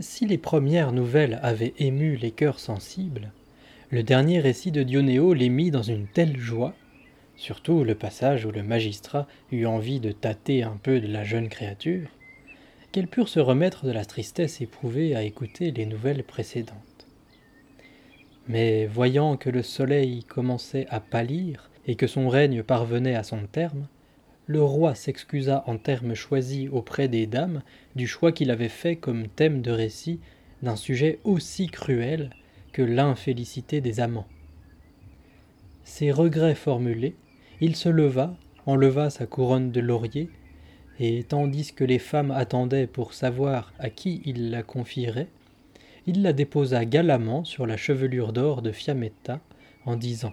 Si 0.00 0.26
les 0.26 0.38
premières 0.38 0.92
nouvelles 0.92 1.40
avaient 1.42 1.74
ému 1.80 2.14
les 2.14 2.30
cœurs 2.30 2.60
sensibles, 2.60 3.32
le 3.90 4.04
dernier 4.04 4.38
récit 4.38 4.70
de 4.70 4.84
Dionéo 4.84 5.34
les 5.34 5.48
mit 5.48 5.72
dans 5.72 5.82
une 5.82 6.06
telle 6.06 6.38
joie, 6.38 6.72
surtout 7.34 7.82
le 7.82 7.96
passage 7.96 8.44
où 8.44 8.52
le 8.52 8.62
magistrat 8.62 9.26
eut 9.50 9.66
envie 9.66 9.98
de 9.98 10.12
tâter 10.12 10.62
un 10.62 10.76
peu 10.80 11.00
de 11.00 11.08
la 11.08 11.24
jeune 11.24 11.48
créature, 11.48 12.08
qu'elles 12.92 13.08
purent 13.08 13.28
se 13.28 13.40
remettre 13.40 13.86
de 13.86 13.90
la 13.90 14.04
tristesse 14.04 14.60
éprouvée 14.60 15.16
à 15.16 15.24
écouter 15.24 15.72
les 15.72 15.84
nouvelles 15.84 16.22
précédentes. 16.22 17.08
Mais 18.46 18.86
voyant 18.86 19.36
que 19.36 19.50
le 19.50 19.64
soleil 19.64 20.22
commençait 20.22 20.86
à 20.90 21.00
pâlir 21.00 21.70
et 21.88 21.96
que 21.96 22.06
son 22.06 22.28
règne 22.28 22.62
parvenait 22.62 23.16
à 23.16 23.24
son 23.24 23.48
terme, 23.50 23.88
le 24.48 24.62
roi 24.62 24.94
s'excusa 24.94 25.62
en 25.66 25.76
termes 25.76 26.14
choisis 26.14 26.70
auprès 26.72 27.06
des 27.06 27.26
dames 27.26 27.62
du 27.94 28.06
choix 28.06 28.32
qu'il 28.32 28.50
avait 28.50 28.70
fait 28.70 28.96
comme 28.96 29.28
thème 29.28 29.60
de 29.60 29.70
récit 29.70 30.20
d'un 30.62 30.74
sujet 30.74 31.20
aussi 31.22 31.68
cruel 31.68 32.30
que 32.72 32.80
l'infélicité 32.80 33.82
des 33.82 34.00
amants. 34.00 34.26
Ses 35.84 36.10
regrets 36.10 36.54
formulés, 36.54 37.14
il 37.60 37.76
se 37.76 37.90
leva, 37.90 38.34
enleva 38.64 39.10
sa 39.10 39.26
couronne 39.26 39.70
de 39.70 39.80
laurier, 39.80 40.30
et 40.98 41.24
tandis 41.24 41.74
que 41.74 41.84
les 41.84 41.98
femmes 41.98 42.30
attendaient 42.30 42.86
pour 42.86 43.12
savoir 43.12 43.72
à 43.78 43.90
qui 43.90 44.22
il 44.24 44.50
la 44.50 44.62
confierait, 44.62 45.28
il 46.06 46.22
la 46.22 46.32
déposa 46.32 46.86
galamment 46.86 47.44
sur 47.44 47.66
la 47.66 47.76
chevelure 47.76 48.32
d'or 48.32 48.62
de 48.62 48.72
Fiametta 48.72 49.40
en 49.84 49.96
disant 49.96 50.32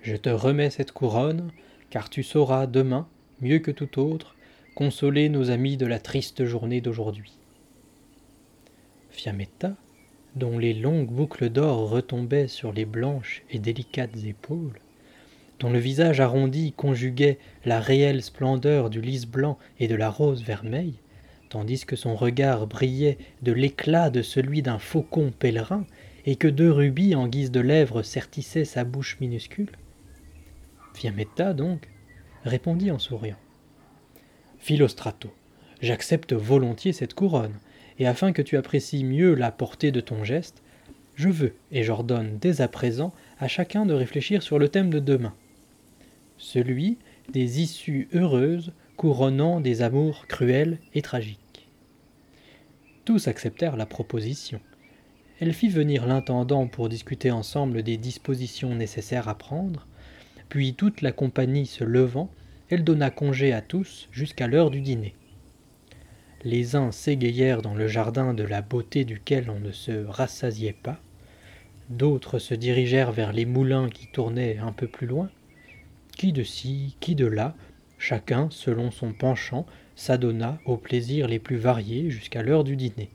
Je 0.00 0.16
te 0.16 0.30
remets 0.30 0.70
cette 0.70 0.92
couronne, 0.92 1.50
car 1.90 2.08
tu 2.08 2.22
sauras 2.22 2.66
demain, 2.66 3.06
mieux 3.40 3.58
que 3.58 3.70
tout 3.70 3.98
autre, 3.98 4.34
consoler 4.74 5.28
nos 5.28 5.50
amis 5.50 5.76
de 5.76 5.86
la 5.86 5.98
triste 5.98 6.44
journée 6.44 6.80
d'aujourd'hui. 6.80 7.32
Fiametta, 9.10 9.74
dont 10.36 10.58
les 10.58 10.72
longues 10.72 11.10
boucles 11.10 11.50
d'or 11.50 11.90
retombaient 11.90 12.48
sur 12.48 12.72
les 12.72 12.84
blanches 12.84 13.42
et 13.50 13.58
délicates 13.58 14.24
épaules, 14.24 14.80
dont 15.58 15.70
le 15.70 15.78
visage 15.78 16.20
arrondi 16.20 16.72
conjuguait 16.72 17.38
la 17.64 17.80
réelle 17.80 18.22
splendeur 18.22 18.88
du 18.88 19.00
lys 19.00 19.26
blanc 19.26 19.58
et 19.78 19.88
de 19.88 19.96
la 19.96 20.08
rose 20.08 20.42
vermeille, 20.42 20.94
tandis 21.50 21.84
que 21.84 21.96
son 21.96 22.14
regard 22.14 22.66
brillait 22.66 23.18
de 23.42 23.52
l'éclat 23.52 24.08
de 24.08 24.22
celui 24.22 24.62
d'un 24.62 24.78
faucon 24.78 25.32
pèlerin, 25.36 25.84
et 26.26 26.36
que 26.36 26.48
deux 26.48 26.70
rubis 26.70 27.14
en 27.14 27.26
guise 27.26 27.50
de 27.50 27.60
lèvres 27.60 28.02
sertissaient 28.02 28.66
sa 28.66 28.84
bouche 28.84 29.18
minuscule 29.20 29.72
Fiametta, 30.94 31.52
donc, 31.52 31.88
répondit 32.44 32.90
en 32.90 32.98
souriant. 32.98 33.38
Philostrato, 34.58 35.30
j'accepte 35.80 36.32
volontiers 36.32 36.92
cette 36.92 37.14
couronne, 37.14 37.58
et 37.98 38.06
afin 38.06 38.32
que 38.32 38.42
tu 38.42 38.56
apprécies 38.56 39.04
mieux 39.04 39.34
la 39.34 39.52
portée 39.52 39.92
de 39.92 40.00
ton 40.00 40.24
geste, 40.24 40.62
je 41.16 41.28
veux 41.28 41.54
et 41.70 41.82
j'ordonne 41.82 42.38
dès 42.38 42.60
à 42.62 42.68
présent 42.68 43.12
à 43.38 43.48
chacun 43.48 43.84
de 43.84 43.92
réfléchir 43.92 44.42
sur 44.42 44.58
le 44.58 44.68
thème 44.68 44.90
de 44.90 45.00
demain. 45.00 45.34
Celui 46.38 46.96
des 47.30 47.60
issues 47.60 48.08
heureuses 48.14 48.72
couronnant 48.96 49.60
des 49.60 49.82
amours 49.82 50.26
cruels 50.26 50.78
et 50.94 51.02
tragiques. 51.02 51.68
Tous 53.04 53.28
acceptèrent 53.28 53.76
la 53.76 53.86
proposition. 53.86 54.60
Elle 55.40 55.54
fit 55.54 55.68
venir 55.68 56.06
l'intendant 56.06 56.66
pour 56.66 56.88
discuter 56.88 57.30
ensemble 57.30 57.82
des 57.82 57.96
dispositions 57.96 58.74
nécessaires 58.74 59.28
à 59.28 59.36
prendre, 59.36 59.86
puis 60.50 60.74
toute 60.74 61.00
la 61.00 61.12
compagnie 61.12 61.64
se 61.64 61.84
levant, 61.84 62.28
elle 62.68 62.84
donna 62.84 63.10
congé 63.10 63.52
à 63.52 63.62
tous 63.62 64.08
jusqu'à 64.12 64.48
l'heure 64.48 64.70
du 64.70 64.82
dîner. 64.82 65.14
Les 66.44 66.74
uns 66.74 66.90
s'égayèrent 66.90 67.62
dans 67.62 67.74
le 67.74 67.86
jardin 67.86 68.34
de 68.34 68.42
la 68.42 68.60
beauté 68.60 69.04
duquel 69.04 69.48
on 69.48 69.60
ne 69.60 69.72
se 69.72 70.04
rassasiait 70.04 70.76
pas, 70.82 71.00
d'autres 71.88 72.38
se 72.38 72.54
dirigèrent 72.54 73.12
vers 73.12 73.32
les 73.32 73.46
moulins 73.46 73.88
qui 73.88 74.08
tournaient 74.08 74.58
un 74.58 74.72
peu 74.72 74.88
plus 74.88 75.06
loin, 75.06 75.30
qui 76.18 76.32
de 76.32 76.42
ci, 76.42 76.96
qui 76.98 77.14
de 77.14 77.26
là, 77.26 77.54
chacun, 77.98 78.48
selon 78.50 78.90
son 78.90 79.12
penchant, 79.12 79.66
s'adonna 79.94 80.58
aux 80.64 80.76
plaisirs 80.76 81.28
les 81.28 81.38
plus 81.38 81.58
variés 81.58 82.10
jusqu'à 82.10 82.42
l'heure 82.42 82.64
du 82.64 82.74
dîner. 82.74 83.10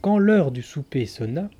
Quand 0.00 0.18
l'heure 0.18 0.52
du 0.52 0.62
souper 0.62 1.04
sonna, 1.04 1.50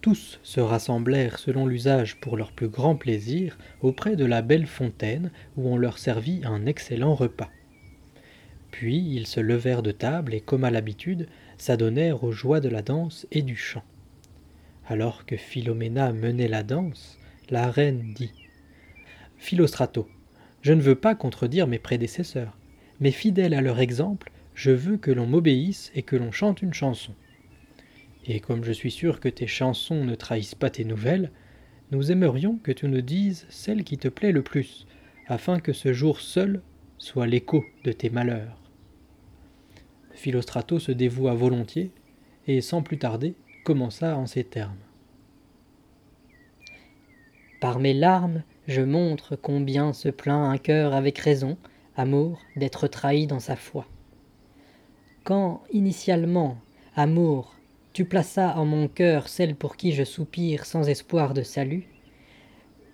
tous 0.00 0.40
se 0.42 0.60
rassemblèrent 0.60 1.38
selon 1.38 1.66
l'usage 1.66 2.20
pour 2.20 2.36
leur 2.36 2.52
plus 2.52 2.68
grand 2.68 2.96
plaisir 2.96 3.58
auprès 3.82 4.16
de 4.16 4.24
la 4.24 4.42
belle 4.42 4.66
fontaine 4.66 5.30
où 5.56 5.68
on 5.68 5.76
leur 5.76 5.98
servit 5.98 6.40
un 6.44 6.66
excellent 6.66 7.14
repas. 7.14 7.50
Puis 8.70 8.98
ils 9.14 9.26
se 9.26 9.40
levèrent 9.40 9.82
de 9.82 9.92
table 9.92 10.34
et, 10.34 10.40
comme 10.40 10.64
à 10.64 10.70
l'habitude, 10.70 11.28
s'adonnèrent 11.58 12.24
aux 12.24 12.32
joies 12.32 12.60
de 12.60 12.68
la 12.68 12.82
danse 12.82 13.26
et 13.30 13.42
du 13.42 13.56
chant. 13.56 13.84
Alors 14.86 15.26
que 15.26 15.36
Philoména 15.36 16.12
menait 16.12 16.48
la 16.48 16.62
danse, 16.62 17.18
la 17.50 17.70
reine 17.70 18.12
dit 18.14 18.32
Philostrato, 19.36 20.08
je 20.62 20.72
ne 20.72 20.82
veux 20.82 20.94
pas 20.94 21.14
contredire 21.14 21.66
mes 21.66 21.78
prédécesseurs, 21.78 22.56
mais 23.00 23.10
fidèle 23.10 23.54
à 23.54 23.60
leur 23.60 23.80
exemple, 23.80 24.30
je 24.54 24.70
veux 24.70 24.96
que 24.96 25.10
l'on 25.10 25.26
m'obéisse 25.26 25.90
et 25.94 26.02
que 26.02 26.16
l'on 26.16 26.32
chante 26.32 26.62
une 26.62 26.74
chanson. 26.74 27.14
Et 28.26 28.40
comme 28.40 28.64
je 28.64 28.72
suis 28.72 28.90
sûr 28.90 29.20
que 29.20 29.28
tes 29.28 29.46
chansons 29.46 30.04
ne 30.04 30.14
trahissent 30.14 30.54
pas 30.54 30.70
tes 30.70 30.84
nouvelles, 30.84 31.30
nous 31.90 32.12
aimerions 32.12 32.58
que 32.62 32.72
tu 32.72 32.86
nous 32.86 33.00
dises 33.00 33.46
celle 33.48 33.84
qui 33.84 33.98
te 33.98 34.08
plaît 34.08 34.32
le 34.32 34.42
plus, 34.42 34.86
afin 35.26 35.58
que 35.58 35.72
ce 35.72 35.92
jour 35.92 36.20
seul 36.20 36.62
soit 36.98 37.26
l'écho 37.26 37.64
de 37.84 37.92
tes 37.92 38.10
malheurs. 38.10 38.60
Philostrato 40.12 40.78
se 40.78 40.92
dévoua 40.92 41.34
volontiers, 41.34 41.90
et 42.46 42.60
sans 42.60 42.82
plus 42.82 42.98
tarder 42.98 43.34
commença 43.64 44.16
en 44.16 44.26
ces 44.26 44.44
termes. 44.44 44.76
Par 47.60 47.78
mes 47.78 47.94
larmes, 47.94 48.42
je 48.66 48.82
montre 48.82 49.36
combien 49.36 49.92
se 49.92 50.08
plaint 50.08 50.50
un 50.52 50.58
cœur 50.58 50.94
avec 50.94 51.18
raison, 51.18 51.58
amour, 51.96 52.40
d'être 52.56 52.86
trahi 52.86 53.26
dans 53.26 53.40
sa 53.40 53.56
foi. 53.56 53.86
Quand, 55.24 55.62
initialement, 55.72 56.58
amour, 56.96 57.54
tu 58.00 58.06
plaças 58.06 58.54
en 58.56 58.64
mon 58.64 58.88
cœur 58.88 59.28
celle 59.28 59.54
pour 59.54 59.76
qui 59.76 59.92
je 59.92 60.04
soupire 60.04 60.64
sans 60.64 60.88
espoir 60.88 61.34
de 61.34 61.42
salut. 61.42 61.86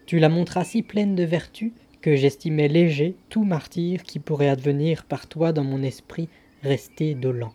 Tu 0.04 0.18
la 0.18 0.28
montras 0.28 0.64
si 0.64 0.82
pleine 0.82 1.14
de 1.14 1.22
vertu 1.22 1.74
que 2.00 2.16
j'estimais 2.16 2.66
léger 2.66 3.14
tout 3.28 3.44
martyr 3.44 4.02
qui 4.02 4.18
pourrait 4.18 4.48
advenir 4.48 5.04
par 5.04 5.28
toi 5.28 5.52
dans 5.52 5.62
mon 5.62 5.84
esprit 5.84 6.28
resté 6.64 7.14
dolent. 7.14 7.54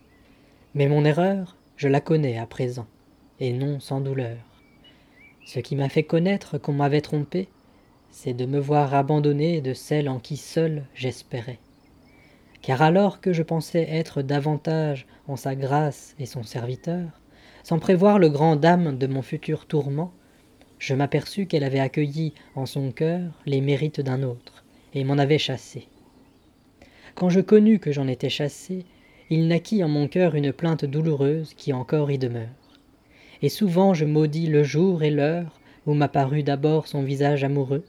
Mais 0.75 0.87
mon 0.87 1.03
erreur, 1.03 1.57
je 1.75 1.89
la 1.89 1.99
connais 1.99 2.37
à 2.37 2.45
présent, 2.45 2.87
et 3.41 3.51
non 3.51 3.81
sans 3.81 3.99
douleur. 3.99 4.37
Ce 5.45 5.59
qui 5.59 5.75
m'a 5.75 5.89
fait 5.89 6.03
connaître 6.03 6.57
qu'on 6.57 6.71
m'avait 6.71 7.01
trompé, 7.01 7.49
c'est 8.11 8.33
de 8.33 8.45
me 8.45 8.59
voir 8.59 8.93
abandonné 8.93 9.59
de 9.59 9.73
celle 9.73 10.07
en 10.07 10.19
qui 10.19 10.37
seul 10.37 10.85
j'espérais. 10.95 11.59
Car 12.61 12.81
alors 12.81 13.19
que 13.19 13.33
je 13.33 13.43
pensais 13.43 13.89
être 13.89 14.21
davantage 14.21 15.05
en 15.27 15.35
sa 15.35 15.53
grâce 15.53 16.15
et 16.17 16.25
son 16.25 16.43
serviteur, 16.43 17.20
sans 17.63 17.79
prévoir 17.79 18.19
le 18.19 18.29
grand 18.29 18.55
dame 18.55 18.97
de 18.97 19.07
mon 19.07 19.21
futur 19.21 19.65
tourment, 19.65 20.11
je 20.79 20.95
m'aperçus 20.95 21.45
qu'elle 21.45 21.63
avait 21.63 21.79
accueilli 21.79 22.33
en 22.55 22.65
son 22.65 22.91
cœur 22.91 23.31
les 23.45 23.61
mérites 23.61 24.01
d'un 24.01 24.23
autre, 24.23 24.63
et 24.93 25.03
m'en 25.03 25.17
avait 25.17 25.37
chassé. 25.37 25.87
Quand 27.15 27.29
je 27.29 27.39
connus 27.39 27.79
que 27.79 27.91
j'en 27.91 28.07
étais 28.07 28.29
chassé, 28.29 28.85
il 29.29 29.47
naquit 29.47 29.83
en 29.83 29.89
mon 29.89 30.07
cœur 30.07 30.35
une 30.35 30.51
plainte 30.51 30.85
douloureuse 30.85 31.53
qui 31.53 31.71
encore 31.71 32.11
y 32.11 32.17
demeure. 32.17 32.47
Et 33.41 33.49
souvent 33.49 33.93
je 33.93 34.05
maudis 34.05 34.47
le 34.47 34.63
jour 34.63 35.03
et 35.03 35.11
l'heure 35.11 35.59
où 35.85 35.93
m'apparut 35.93 36.43
d'abord 36.43 36.87
son 36.87 37.03
visage 37.03 37.43
amoureux, 37.43 37.85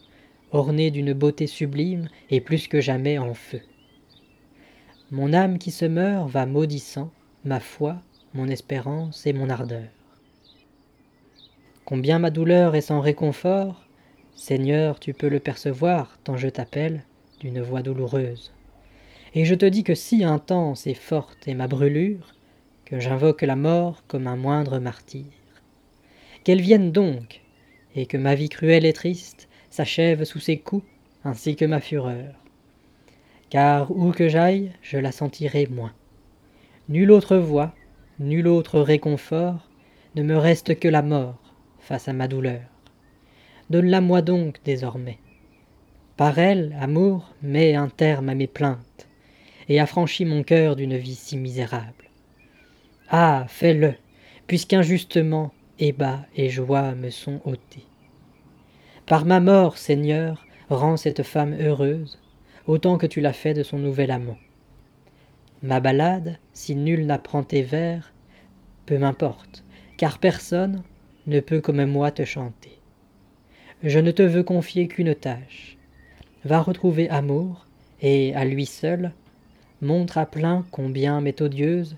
orné 0.50 0.90
d'une 0.90 1.12
beauté 1.12 1.46
sublime 1.46 2.08
et 2.30 2.40
plus 2.40 2.68
que 2.68 2.80
jamais 2.80 3.18
en 3.18 3.34
feu. 3.34 3.60
Mon 5.10 5.32
âme 5.32 5.58
qui 5.58 5.70
se 5.70 5.84
meurt 5.84 6.28
va 6.28 6.46
maudissant 6.46 7.10
ma 7.44 7.60
foi 7.60 7.96
mon 8.34 8.48
espérance 8.48 9.26
et 9.26 9.32
mon 9.32 9.50
ardeur. 9.50 9.88
Combien 11.84 12.18
ma 12.18 12.30
douleur 12.30 12.74
est 12.74 12.80
sans 12.80 13.00
réconfort, 13.00 13.84
Seigneur, 14.34 14.98
tu 14.98 15.12
peux 15.12 15.28
le 15.28 15.40
percevoir 15.40 16.18
tant 16.24 16.36
je 16.36 16.48
t'appelle 16.48 17.04
d'une 17.40 17.60
voix 17.60 17.82
douloureuse. 17.82 18.52
Et 19.34 19.44
je 19.44 19.54
te 19.54 19.66
dis 19.66 19.84
que 19.84 19.94
si 19.94 20.24
intense 20.24 20.86
et 20.86 20.94
forte 20.94 21.48
est 21.48 21.54
ma 21.54 21.68
brûlure, 21.68 22.34
que 22.84 23.00
j'invoque 23.00 23.42
la 23.42 23.56
mort 23.56 24.02
comme 24.08 24.26
un 24.26 24.36
moindre 24.36 24.78
martyr. 24.78 25.24
Qu'elle 26.44 26.60
vienne 26.60 26.92
donc, 26.92 27.40
et 27.94 28.06
que 28.06 28.16
ma 28.16 28.34
vie 28.34 28.48
cruelle 28.48 28.84
et 28.84 28.92
triste 28.92 29.48
s'achève 29.70 30.24
sous 30.24 30.40
ses 30.40 30.58
coups, 30.58 30.86
ainsi 31.24 31.56
que 31.56 31.64
ma 31.64 31.80
fureur. 31.80 32.34
Car 33.50 33.90
où 33.90 34.12
que 34.12 34.28
j'aille, 34.28 34.72
je 34.82 34.98
la 34.98 35.12
sentirai 35.12 35.66
moins. 35.66 35.92
Nulle 36.88 37.12
autre 37.12 37.36
voix, 37.36 37.74
nul 38.22 38.48
autre 38.48 38.80
réconfort, 38.80 39.68
ne 40.14 40.22
me 40.22 40.36
reste 40.36 40.78
que 40.78 40.88
la 40.88 41.02
mort 41.02 41.38
face 41.80 42.08
à 42.08 42.12
ma 42.12 42.28
douleur. 42.28 42.62
Donne-la-moi 43.70 44.22
donc 44.22 44.60
désormais. 44.64 45.18
Par 46.16 46.38
elle, 46.38 46.76
amour, 46.80 47.34
mets 47.42 47.74
un 47.74 47.88
terme 47.88 48.28
à 48.28 48.34
mes 48.34 48.46
plaintes, 48.46 49.08
et 49.68 49.80
affranchis 49.80 50.24
mon 50.24 50.42
cœur 50.42 50.76
d'une 50.76 50.96
vie 50.96 51.14
si 51.14 51.36
misérable. 51.36 52.10
Ah, 53.08 53.46
fais-le, 53.48 53.94
puisqu'injustement 54.46 55.52
ébats 55.78 56.26
et 56.36 56.48
joie 56.48 56.94
me 56.94 57.10
sont 57.10 57.40
ôtés. 57.44 57.86
Par 59.06 59.24
ma 59.24 59.40
mort, 59.40 59.78
Seigneur, 59.78 60.46
rends 60.70 60.96
cette 60.96 61.22
femme 61.22 61.56
heureuse, 61.60 62.18
autant 62.66 62.98
que 62.98 63.06
tu 63.06 63.20
l'as 63.20 63.32
fait 63.32 63.54
de 63.54 63.62
son 63.62 63.78
nouvel 63.78 64.10
amant. 64.10 64.38
Ma 65.62 65.80
ballade, 65.80 66.38
si 66.52 66.74
nul 66.74 67.06
n'apprend 67.06 67.42
tes 67.42 67.62
vers, 67.62 68.11
peu 68.86 68.98
m'importe, 68.98 69.64
car 69.96 70.18
personne 70.18 70.82
ne 71.26 71.40
peut 71.40 71.60
comme 71.60 71.84
moi 71.86 72.10
te 72.10 72.24
chanter. 72.24 72.78
Je 73.82 73.98
ne 73.98 74.10
te 74.10 74.22
veux 74.22 74.42
confier 74.42 74.88
qu'une 74.88 75.14
tâche. 75.14 75.76
Va 76.44 76.60
retrouver 76.60 77.08
Amour, 77.08 77.66
et 78.00 78.34
à 78.34 78.44
lui 78.44 78.66
seul, 78.66 79.12
montre 79.80 80.18
à 80.18 80.26
plein 80.26 80.64
combien 80.70 81.20
m'est 81.20 81.40
odieuse 81.40 81.96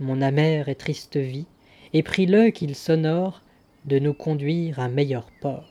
mon 0.00 0.22
amère 0.22 0.68
et 0.68 0.74
triste 0.74 1.18
vie, 1.18 1.46
et 1.92 2.02
prie-le 2.02 2.50
qu'il 2.50 2.74
s'honore 2.74 3.42
de 3.84 3.98
nous 3.98 4.14
conduire 4.14 4.80
à 4.80 4.88
meilleur 4.88 5.30
port. 5.40 5.66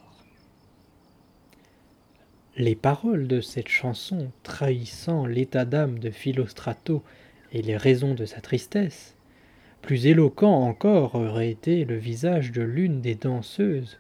Les 2.56 2.76
paroles 2.76 3.28
de 3.28 3.42
cette 3.42 3.70
chanson 3.70 4.32
trahissant 4.44 5.26
l'état 5.26 5.66
d'âme 5.66 5.98
de 5.98 6.12
Philostrato 6.12 7.04
et 7.52 7.62
les 7.62 7.78
raisons 7.78 8.14
de 8.14 8.26
sa 8.26 8.42
tristesse, 8.42 9.16
plus 9.82 10.08
éloquent 10.08 10.64
encore 10.64 11.16
aurait 11.16 11.50
été 11.50 11.86
le 11.86 11.96
visage 11.96 12.52
de 12.52 12.62
l'une 12.62 13.02
des 13.02 13.16
danseuses, 13.16 13.98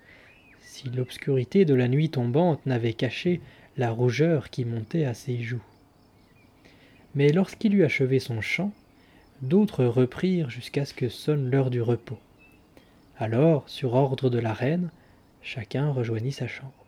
si 0.62 0.90
l'obscurité 0.90 1.66
de 1.66 1.74
la 1.74 1.88
nuit 1.88 2.10
tombante 2.10 2.66
n'avait 2.66 2.94
caché 2.94 3.42
la 3.78 3.92
rougeur 3.92 4.50
qui 4.50 4.66
montait 4.66 5.06
à 5.06 5.14
ses 5.14 5.42
joues. 5.42 5.64
Mais 7.16 7.32
lorsqu'il 7.32 7.76
eut 7.76 7.84
achevé 7.84 8.20
son 8.20 8.42
chant, 8.42 8.72
d'autres 9.42 9.86
reprirent 9.86 10.50
jusqu'à 10.50 10.86
ce 10.86 10.94
que 10.94 11.10
sonne 11.10 11.50
l'heure 11.50 11.70
du 11.70 11.82
repos. 11.82 12.20
Alors, 13.18 13.68
sur 13.68 13.94
ordre 13.96 14.30
de 14.30 14.40
la 14.40 14.54
reine, 14.54 14.92
chacun 15.42 15.92
rejoignit 15.92 16.32
sa 16.32 16.48
chambre. 16.48 16.79